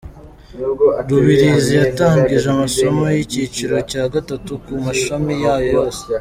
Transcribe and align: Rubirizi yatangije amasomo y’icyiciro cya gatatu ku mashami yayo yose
Rubirizi 1.09 1.73
yatangije 1.81 2.47
amasomo 2.55 3.03
y’icyiciro 3.15 3.75
cya 3.91 4.03
gatatu 4.13 4.51
ku 4.63 4.71
mashami 4.85 5.33
yayo 5.43 5.65
yose 5.77 6.01